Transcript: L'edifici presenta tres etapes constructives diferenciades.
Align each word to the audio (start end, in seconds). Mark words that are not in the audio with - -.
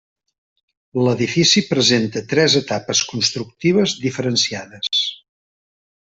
L'edifici 1.07 1.61
presenta 1.73 2.23
tres 2.33 2.55
etapes 2.63 3.01
constructives 3.13 3.93
diferenciades. 4.09 5.03